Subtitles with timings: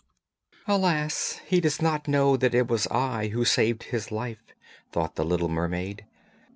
[0.65, 1.41] 'Alas!
[1.45, 4.55] he does not know that it was I who saved his life,'
[4.91, 6.07] thought the little mermaid.